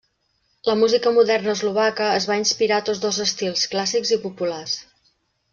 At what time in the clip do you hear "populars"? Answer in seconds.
4.29-4.79